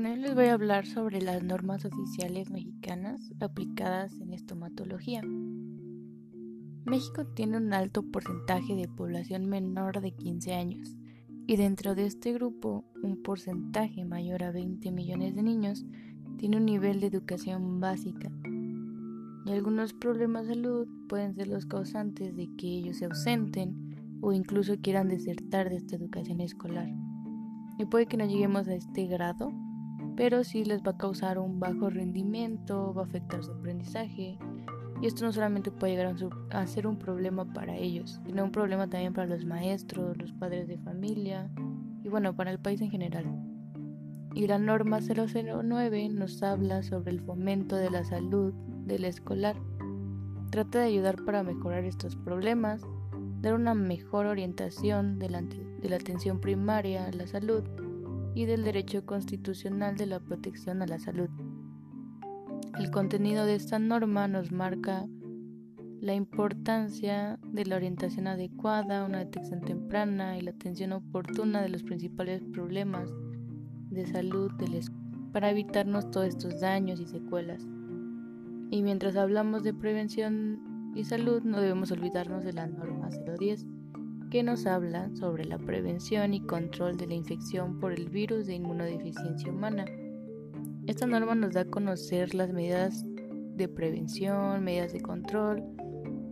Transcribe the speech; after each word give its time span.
Bueno, 0.00 0.14
les 0.14 0.32
voy 0.32 0.44
a 0.44 0.54
hablar 0.54 0.86
sobre 0.86 1.20
las 1.20 1.42
normas 1.42 1.84
oficiales 1.84 2.52
mexicanas 2.52 3.32
aplicadas 3.40 4.12
en 4.20 4.32
estomatología. 4.32 5.22
México 6.84 7.26
tiene 7.34 7.56
un 7.56 7.72
alto 7.72 8.04
porcentaje 8.04 8.76
de 8.76 8.86
población 8.86 9.46
menor 9.46 10.00
de 10.00 10.12
15 10.12 10.54
años 10.54 10.96
y 11.48 11.56
dentro 11.56 11.96
de 11.96 12.06
este 12.06 12.32
grupo 12.32 12.84
un 13.02 13.24
porcentaje 13.24 14.04
mayor 14.04 14.44
a 14.44 14.52
20 14.52 14.88
millones 14.92 15.34
de 15.34 15.42
niños 15.42 15.84
tiene 16.36 16.58
un 16.58 16.66
nivel 16.66 17.00
de 17.00 17.08
educación 17.08 17.80
básica 17.80 18.30
y 19.46 19.50
algunos 19.50 19.94
problemas 19.94 20.46
de 20.46 20.54
salud 20.54 20.86
pueden 21.08 21.34
ser 21.34 21.48
los 21.48 21.66
causantes 21.66 22.36
de 22.36 22.48
que 22.56 22.68
ellos 22.68 22.98
se 22.98 23.06
ausenten 23.06 24.20
o 24.20 24.32
incluso 24.32 24.76
quieran 24.80 25.08
desertar 25.08 25.68
de 25.68 25.78
esta 25.78 25.96
educación 25.96 26.40
escolar. 26.40 26.88
Y 27.80 27.84
puede 27.86 28.06
que 28.06 28.16
no 28.16 28.26
lleguemos 28.26 28.68
a 28.68 28.74
este 28.74 29.06
grado, 29.06 29.52
pero 30.18 30.42
sí 30.42 30.64
les 30.64 30.82
va 30.82 30.90
a 30.90 30.98
causar 30.98 31.38
un 31.38 31.60
bajo 31.60 31.90
rendimiento, 31.90 32.92
va 32.92 33.02
a 33.02 33.04
afectar 33.04 33.44
su 33.44 33.52
aprendizaje. 33.52 34.36
Y 35.00 35.06
esto 35.06 35.24
no 35.24 35.32
solamente 35.32 35.70
puede 35.70 35.92
llegar 35.92 36.12
a 36.50 36.66
ser 36.66 36.88
un 36.88 36.98
problema 36.98 37.44
para 37.52 37.76
ellos, 37.76 38.20
sino 38.26 38.42
un 38.42 38.50
problema 38.50 38.88
también 38.88 39.12
para 39.12 39.28
los 39.28 39.44
maestros, 39.44 40.18
los 40.18 40.32
padres 40.32 40.66
de 40.66 40.76
familia 40.78 41.48
y 42.02 42.08
bueno, 42.08 42.34
para 42.34 42.50
el 42.50 42.58
país 42.58 42.80
en 42.80 42.90
general. 42.90 43.26
Y 44.34 44.48
la 44.48 44.58
norma 44.58 44.98
009 44.98 46.08
nos 46.08 46.42
habla 46.42 46.82
sobre 46.82 47.12
el 47.12 47.20
fomento 47.20 47.76
de 47.76 47.90
la 47.90 48.02
salud 48.02 48.52
del 48.86 49.04
escolar. 49.04 49.54
Trata 50.50 50.80
de 50.80 50.86
ayudar 50.86 51.24
para 51.24 51.44
mejorar 51.44 51.84
estos 51.84 52.16
problemas, 52.16 52.82
dar 53.40 53.54
una 53.54 53.74
mejor 53.74 54.26
orientación 54.26 55.20
de 55.20 55.30
la, 55.30 55.42
de 55.42 55.88
la 55.88 55.94
atención 55.94 56.40
primaria 56.40 57.06
a 57.06 57.12
la 57.12 57.28
salud 57.28 57.62
y 58.34 58.46
del 58.46 58.64
derecho 58.64 59.04
constitucional 59.04 59.96
de 59.96 60.06
la 60.06 60.20
protección 60.20 60.82
a 60.82 60.86
la 60.86 60.98
salud. 60.98 61.28
El 62.78 62.90
contenido 62.90 63.44
de 63.44 63.54
esta 63.54 63.78
norma 63.78 64.28
nos 64.28 64.52
marca 64.52 65.06
la 66.00 66.14
importancia 66.14 67.38
de 67.42 67.64
la 67.66 67.76
orientación 67.76 68.28
adecuada, 68.28 69.04
una 69.04 69.18
detección 69.18 69.60
temprana 69.62 70.38
y 70.38 70.42
la 70.42 70.52
atención 70.52 70.92
oportuna 70.92 71.60
de 71.60 71.70
los 71.70 71.82
principales 71.82 72.44
problemas 72.52 73.10
de 73.90 74.06
salud 74.06 74.52
para 75.32 75.50
evitarnos 75.50 76.10
todos 76.10 76.28
estos 76.28 76.60
daños 76.60 77.00
y 77.00 77.06
secuelas. 77.06 77.66
Y 78.70 78.82
mientras 78.82 79.16
hablamos 79.16 79.64
de 79.64 79.74
prevención 79.74 80.92
y 80.94 81.04
salud, 81.04 81.42
no 81.42 81.60
debemos 81.60 81.90
olvidarnos 81.90 82.44
de 82.44 82.52
la 82.52 82.66
norma 82.66 83.08
010 83.10 83.66
que 84.30 84.42
nos 84.42 84.66
habla 84.66 85.10
sobre 85.14 85.44
la 85.44 85.58
prevención 85.58 86.34
y 86.34 86.40
control 86.40 86.96
de 86.96 87.06
la 87.06 87.14
infección 87.14 87.78
por 87.80 87.92
el 87.92 88.10
virus 88.10 88.46
de 88.46 88.54
inmunodeficiencia 88.54 89.50
humana. 89.50 89.86
Esta 90.86 91.06
norma 91.06 91.34
nos 91.34 91.54
da 91.54 91.62
a 91.62 91.64
conocer 91.64 92.34
las 92.34 92.52
medidas 92.52 93.04
de 93.56 93.68
prevención, 93.68 94.62
medidas 94.62 94.92
de 94.92 95.00
control 95.00 95.64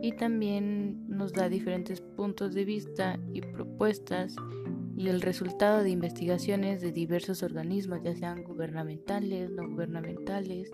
y 0.00 0.12
también 0.12 1.06
nos 1.08 1.32
da 1.32 1.48
diferentes 1.48 2.00
puntos 2.00 2.54
de 2.54 2.64
vista 2.64 3.18
y 3.32 3.40
propuestas 3.40 4.34
y 4.96 5.08
el 5.08 5.20
resultado 5.20 5.82
de 5.82 5.90
investigaciones 5.90 6.80
de 6.80 6.92
diversos 6.92 7.42
organismos, 7.42 8.02
ya 8.02 8.14
sean 8.14 8.42
gubernamentales, 8.42 9.50
no 9.50 9.68
gubernamentales 9.68 10.70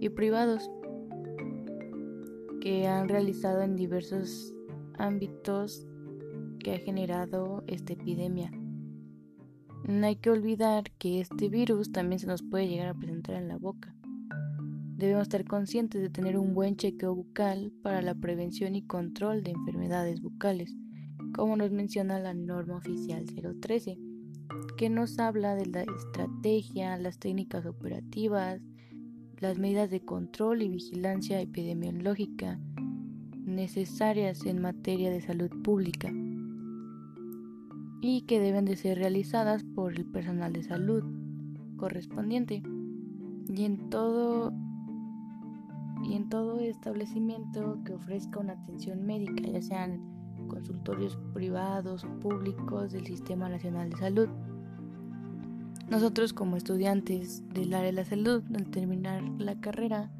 y 0.00 0.08
privados, 0.08 0.70
que 2.60 2.86
han 2.86 3.08
realizado 3.08 3.62
en 3.62 3.76
diversos 3.76 4.52
ámbitos 4.98 5.86
que 6.60 6.74
ha 6.74 6.78
generado 6.78 7.64
esta 7.66 7.94
epidemia. 7.94 8.52
No 9.88 10.06
hay 10.06 10.16
que 10.16 10.30
olvidar 10.30 10.92
que 10.98 11.20
este 11.20 11.48
virus 11.48 11.90
también 11.90 12.20
se 12.20 12.26
nos 12.26 12.42
puede 12.42 12.68
llegar 12.68 12.88
a 12.88 12.94
presentar 12.94 13.34
en 13.36 13.48
la 13.48 13.58
boca. 13.58 13.96
Debemos 14.96 15.22
estar 15.22 15.44
conscientes 15.46 16.02
de 16.02 16.10
tener 16.10 16.38
un 16.38 16.54
buen 16.54 16.76
chequeo 16.76 17.14
bucal 17.14 17.72
para 17.82 18.02
la 18.02 18.14
prevención 18.14 18.76
y 18.76 18.86
control 18.86 19.42
de 19.42 19.52
enfermedades 19.52 20.20
bucales, 20.20 20.76
como 21.34 21.56
nos 21.56 21.72
menciona 21.72 22.20
la 22.20 22.34
norma 22.34 22.76
oficial 22.76 23.24
013, 23.24 23.98
que 24.76 24.90
nos 24.90 25.18
habla 25.18 25.54
de 25.54 25.66
la 25.66 25.82
estrategia, 25.82 26.98
las 26.98 27.18
técnicas 27.18 27.64
operativas, 27.64 28.60
las 29.38 29.58
medidas 29.58 29.90
de 29.90 30.04
control 30.04 30.60
y 30.62 30.68
vigilancia 30.68 31.40
epidemiológica 31.40 32.60
necesarias 33.44 34.44
en 34.44 34.60
materia 34.60 35.10
de 35.10 35.22
salud 35.22 35.50
pública 35.62 36.12
y 38.00 38.22
que 38.22 38.40
deben 38.40 38.64
de 38.64 38.76
ser 38.76 38.98
realizadas 38.98 39.62
por 39.62 39.94
el 39.94 40.06
personal 40.06 40.52
de 40.52 40.62
salud 40.62 41.04
correspondiente 41.76 42.62
y 43.48 43.64
en 43.64 43.90
todo 43.90 44.52
y 46.02 46.14
en 46.14 46.28
todo 46.28 46.60
establecimiento 46.60 47.78
que 47.84 47.92
ofrezca 47.92 48.40
una 48.40 48.54
atención 48.54 49.04
médica, 49.04 49.48
ya 49.48 49.60
sean 49.60 50.00
consultorios 50.48 51.18
privados 51.34 52.04
o 52.04 52.20
públicos 52.20 52.92
del 52.92 53.06
Sistema 53.06 53.50
Nacional 53.50 53.90
de 53.90 53.96
Salud. 53.98 54.28
Nosotros 55.90 56.32
como 56.32 56.56
estudiantes 56.56 57.46
del 57.50 57.74
área 57.74 57.86
de 57.86 57.92
la 57.92 58.04
salud, 58.04 58.42
al 58.54 58.70
terminar 58.70 59.22
la 59.38 59.60
carrera, 59.60 60.10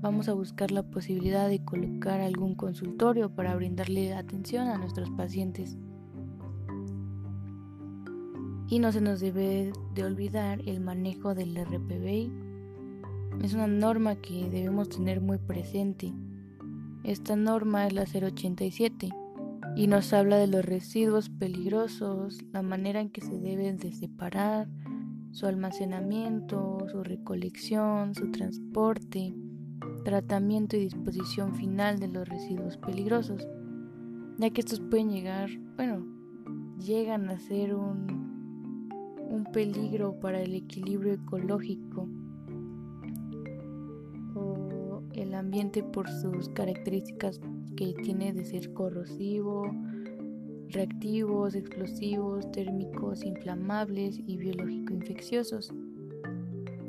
vamos 0.00 0.28
a 0.28 0.34
buscar 0.34 0.70
la 0.70 0.84
posibilidad 0.84 1.48
de 1.48 1.64
colocar 1.64 2.20
algún 2.20 2.54
consultorio 2.54 3.34
para 3.34 3.56
brindarle 3.56 4.14
atención 4.14 4.68
a 4.68 4.78
nuestros 4.78 5.10
pacientes 5.10 5.76
y 8.68 8.78
no 8.78 8.90
se 8.92 9.00
nos 9.00 9.20
debe 9.20 9.72
de 9.94 10.04
olvidar 10.04 10.60
el 10.66 10.80
manejo 10.80 11.34
del 11.34 11.56
RPBI. 11.56 12.32
Es 13.42 13.54
una 13.54 13.66
norma 13.66 14.16
que 14.16 14.48
debemos 14.50 14.88
tener 14.88 15.20
muy 15.20 15.38
presente. 15.38 16.12
Esta 17.04 17.36
norma 17.36 17.86
es 17.86 17.92
la 17.92 18.04
087 18.04 19.10
y 19.76 19.86
nos 19.86 20.12
habla 20.12 20.38
de 20.38 20.48
los 20.48 20.64
residuos 20.64 21.28
peligrosos, 21.28 22.38
la 22.52 22.62
manera 22.62 23.00
en 23.00 23.10
que 23.10 23.20
se 23.20 23.38
deben 23.38 23.76
de 23.76 23.92
separar, 23.92 24.68
su 25.32 25.46
almacenamiento, 25.46 26.78
su 26.90 27.04
recolección, 27.04 28.14
su 28.14 28.30
transporte, 28.30 29.34
tratamiento 30.02 30.76
y 30.76 30.80
disposición 30.80 31.54
final 31.54 31.98
de 31.98 32.08
los 32.08 32.26
residuos 32.26 32.78
peligrosos, 32.78 33.46
ya 34.38 34.50
que 34.50 34.62
estos 34.62 34.80
pueden 34.80 35.10
llegar, 35.10 35.50
bueno, 35.76 36.06
llegan 36.78 37.28
a 37.28 37.38
ser 37.38 37.74
un 37.74 38.25
un 39.36 39.44
peligro 39.44 40.18
para 40.18 40.40
el 40.40 40.54
equilibrio 40.54 41.12
ecológico 41.12 42.08
o 44.34 45.02
el 45.12 45.34
ambiente 45.34 45.82
por 45.82 46.08
sus 46.08 46.48
características 46.48 47.40
que 47.76 47.92
tiene 48.02 48.32
de 48.32 48.46
ser 48.46 48.72
corrosivo, 48.72 49.70
reactivos, 50.70 51.54
explosivos, 51.54 52.50
térmicos, 52.50 53.24
inflamables 53.24 54.18
y 54.26 54.38
biológico 54.38 54.94
infecciosos. 54.94 55.70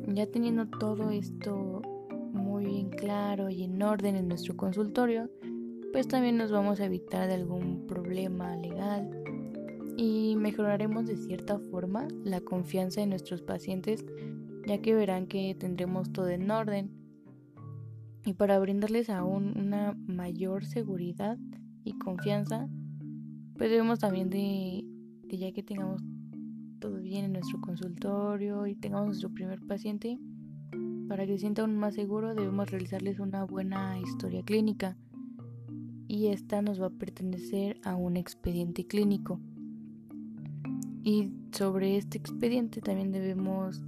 Ya 0.08 0.26
teniendo 0.26 0.68
todo 0.68 1.10
esto 1.10 1.82
muy 2.32 2.66
bien 2.66 2.90
claro 2.92 3.50
y 3.50 3.64
en 3.64 3.82
orden 3.84 4.16
en 4.16 4.30
nuestro 4.30 4.56
consultorio, 4.56 5.30
pues 5.92 6.08
también 6.08 6.38
nos 6.38 6.52
vamos 6.52 6.80
a 6.80 6.86
evitar 6.86 7.28
de 7.28 7.34
algún 7.34 7.86
problema 7.88 8.56
legal 8.56 9.10
y 9.98 10.36
mejoraremos 10.38 11.08
de 11.08 11.18
cierta 11.18 11.58
forma 11.58 12.08
la 12.24 12.40
confianza 12.40 13.02
en 13.02 13.10
nuestros 13.10 13.42
pacientes 13.42 14.06
ya 14.68 14.80
que 14.80 14.94
verán 14.94 15.26
que 15.26 15.56
tendremos 15.56 16.14
todo 16.14 16.30
en 16.30 16.50
orden 16.52 16.92
y 18.24 18.34
para 18.34 18.60
brindarles 18.60 19.10
aún 19.10 19.58
una 19.58 19.98
mayor 20.06 20.66
seguridad 20.66 21.38
y 21.84 21.98
confianza 21.98 22.70
pues 23.58 23.72
debemos 23.72 24.00
también 24.00 24.30
de, 24.30 24.86
de 25.24 25.38
ya 25.38 25.52
que 25.52 25.64
tengamos 25.64 26.04
todo 26.80 27.02
bien 27.02 27.26
en 27.26 27.34
nuestro 27.34 27.60
consultorio 27.60 28.68
y 28.68 28.76
tengamos 28.76 29.08
nuestro 29.08 29.34
primer 29.34 29.60
paciente 29.66 30.20
para 31.08 31.26
que 31.26 31.34
se 31.34 31.40
sienta 31.40 31.64
aún 31.64 31.76
más 31.76 31.96
seguro 31.96 32.36
debemos 32.36 32.70
realizarles 32.70 33.20
una 33.20 33.46
buena 33.46 34.00
historia 34.00 34.44
clínica 34.44 34.96
y 36.08 36.28
esta 36.28 36.62
nos 36.62 36.82
va 36.82 36.88
a 36.88 36.92
pertenecer 36.92 37.80
a 37.84 37.96
un 37.96 38.16
expediente 38.16 38.88
clínico. 38.88 39.42
Y 41.08 41.32
sobre 41.54 41.96
este 41.96 42.18
expediente 42.18 42.82
también 42.82 43.14
debemos 43.14 43.82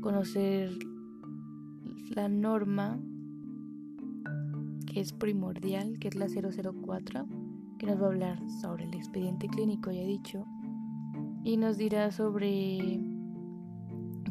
conocer 0.00 0.70
la 2.08 2.30
norma 2.30 2.98
que 4.86 5.00
es 5.00 5.12
primordial, 5.12 5.98
que 5.98 6.08
es 6.08 6.14
la 6.14 6.28
004, 6.28 7.26
que 7.78 7.84
nos 7.84 8.00
va 8.00 8.06
a 8.06 8.08
hablar 8.08 8.38
sobre 8.62 8.84
el 8.84 8.94
expediente 8.94 9.48
clínico, 9.48 9.90
ya 9.90 10.00
he 10.00 10.06
dicho, 10.06 10.46
y 11.44 11.58
nos 11.58 11.76
dirá 11.76 12.10
sobre 12.10 12.98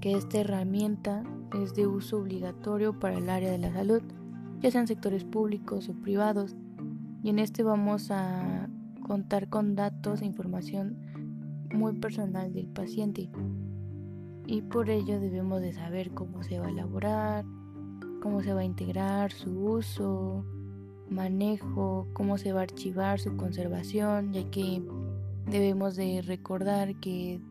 que 0.02 0.14
esta 0.14 0.40
herramienta 0.40 1.24
es 1.62 1.76
de 1.76 1.86
uso 1.86 2.18
obligatorio 2.18 2.98
para 2.98 3.20
el 3.20 3.30
área 3.30 3.52
de 3.52 3.60
la 3.60 3.72
salud, 3.72 4.02
ya 4.62 4.72
sean 4.72 4.88
sectores 4.88 5.26
públicos 5.26 5.90
o 5.90 5.94
privados, 5.94 6.56
y 7.22 7.30
en 7.30 7.38
este 7.38 7.62
vamos 7.62 8.10
a 8.10 8.68
contar 9.04 9.48
con 9.48 9.76
datos 9.76 10.24
e 10.24 10.26
información 10.26 10.98
muy 11.74 11.94
personal 11.94 12.54
del 12.54 12.68
paciente 12.68 13.30
y 14.46 14.62
por 14.62 14.90
ello 14.90 15.20
debemos 15.20 15.62
de 15.62 15.74
saber 15.74 16.12
cómo 16.12 16.44
se 16.44 16.60
va 16.60 16.68
a 16.68 16.72
elaborar, 16.72 17.46
cómo 18.22 18.42
se 18.42 18.54
va 18.54 18.62
a 18.62 18.66
integrar 18.66 19.32
su 19.32 19.52
uso, 19.52 20.46
manejo, 21.10 22.08
cómo 22.14 22.38
se 22.38 22.54
va 22.54 22.62
a 22.62 22.64
archivar 22.64 23.20
su 23.20 23.36
conservación, 23.38 24.34
ya 24.34 24.50
que 24.50 24.84
debemos 25.46 25.96
de 25.96 26.22
recordar 26.22 27.00
que 27.00 27.42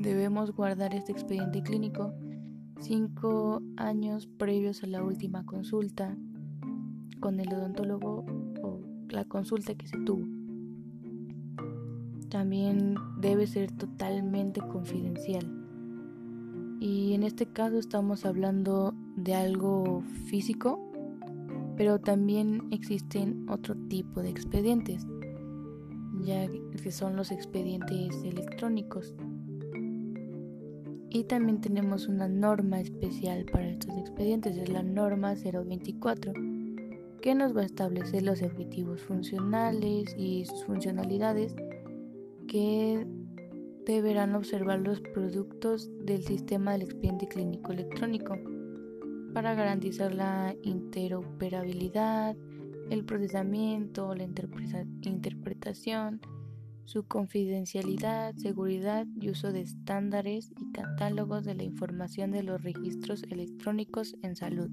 debemos 0.00 0.52
guardar 0.52 0.94
este 0.94 1.12
expediente 1.12 1.62
clínico 1.62 2.12
cinco 2.80 3.62
años 3.76 4.26
previos 4.26 4.82
a 4.82 4.88
la 4.88 5.02
última 5.02 5.46
consulta 5.46 6.16
con 7.20 7.38
el 7.38 7.52
odontólogo 7.52 8.24
o 8.62 8.80
la 9.08 9.24
consulta 9.24 9.74
que 9.74 9.86
se 9.86 9.98
tuvo. 9.98 10.41
También 12.32 12.94
debe 13.18 13.46
ser 13.46 13.70
totalmente 13.72 14.62
confidencial. 14.62 15.46
Y 16.80 17.12
en 17.12 17.24
este 17.24 17.44
caso 17.44 17.78
estamos 17.78 18.24
hablando 18.24 18.94
de 19.16 19.34
algo 19.34 20.02
físico, 20.30 20.80
pero 21.76 22.00
también 22.00 22.68
existen 22.70 23.46
otro 23.50 23.76
tipo 23.76 24.22
de 24.22 24.30
expedientes, 24.30 25.06
ya 26.22 26.48
que 26.82 26.90
son 26.90 27.16
los 27.16 27.32
expedientes 27.32 28.24
electrónicos. 28.24 29.14
Y 31.10 31.24
también 31.24 31.60
tenemos 31.60 32.08
una 32.08 32.28
norma 32.28 32.80
especial 32.80 33.44
para 33.44 33.68
estos 33.68 33.94
expedientes, 33.98 34.56
es 34.56 34.70
la 34.70 34.82
norma 34.82 35.34
024, 35.34 36.32
que 37.20 37.34
nos 37.34 37.54
va 37.54 37.60
a 37.60 37.66
establecer 37.66 38.22
los 38.22 38.40
objetivos 38.40 39.02
funcionales 39.02 40.16
y 40.16 40.46
sus 40.46 40.64
funcionalidades 40.64 41.54
que 42.52 43.06
deberán 43.86 44.34
observar 44.34 44.80
los 44.80 45.00
productos 45.00 45.90
del 46.04 46.22
sistema 46.22 46.72
del 46.72 46.82
expediente 46.82 47.26
clínico 47.26 47.72
electrónico 47.72 48.36
para 49.32 49.54
garantizar 49.54 50.14
la 50.14 50.54
interoperabilidad, 50.62 52.36
el 52.90 53.06
procesamiento, 53.06 54.14
la 54.14 54.24
interpretación, 54.24 56.20
su 56.84 57.04
confidencialidad, 57.04 58.34
seguridad 58.34 59.06
y 59.18 59.30
uso 59.30 59.50
de 59.50 59.62
estándares 59.62 60.52
y 60.60 60.72
catálogos 60.72 61.44
de 61.44 61.54
la 61.54 61.62
información 61.62 62.32
de 62.32 62.42
los 62.42 62.62
registros 62.62 63.22
electrónicos 63.30 64.14
en 64.20 64.36
salud. 64.36 64.70